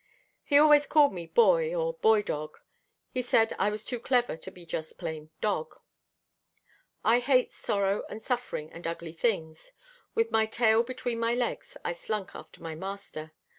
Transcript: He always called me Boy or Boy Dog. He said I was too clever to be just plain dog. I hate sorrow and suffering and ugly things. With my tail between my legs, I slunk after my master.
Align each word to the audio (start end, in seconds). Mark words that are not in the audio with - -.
He 0.43 0.57
always 0.57 0.87
called 0.87 1.13
me 1.13 1.27
Boy 1.27 1.75
or 1.75 1.93
Boy 1.93 2.23
Dog. 2.23 2.57
He 3.11 3.21
said 3.21 3.53
I 3.59 3.69
was 3.69 3.85
too 3.85 3.99
clever 3.99 4.35
to 4.35 4.49
be 4.49 4.65
just 4.65 4.97
plain 4.97 5.29
dog. 5.41 5.79
I 7.05 7.19
hate 7.19 7.51
sorrow 7.51 8.03
and 8.09 8.19
suffering 8.19 8.73
and 8.73 8.87
ugly 8.87 9.13
things. 9.13 9.73
With 10.15 10.31
my 10.31 10.47
tail 10.47 10.81
between 10.81 11.19
my 11.19 11.35
legs, 11.35 11.77
I 11.85 11.93
slunk 11.93 12.33
after 12.33 12.63
my 12.63 12.73
master. 12.73 13.33